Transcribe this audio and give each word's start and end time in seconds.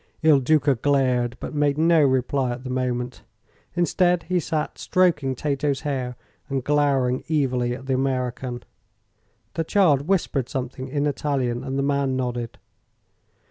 Il 0.23 0.39
Duca 0.39 0.73
glared, 0.73 1.37
but 1.39 1.53
made 1.53 1.77
no 1.77 2.01
reply 2.01 2.53
at 2.53 2.63
the 2.63 2.71
moment. 2.71 3.21
Instead, 3.75 4.23
he 4.23 4.39
sat 4.39 4.79
stroking 4.79 5.35
Tato's 5.35 5.81
hair 5.81 6.15
and 6.49 6.63
glowering 6.63 7.23
evilly 7.29 7.75
at 7.75 7.85
the 7.85 7.93
American. 7.93 8.63
The 9.53 9.63
child 9.63 10.07
whispered 10.07 10.49
something 10.49 10.87
in 10.87 11.05
Italian, 11.05 11.63
and 11.63 11.77
the 11.77 11.83
man 11.83 12.15
nodded. 12.17 12.57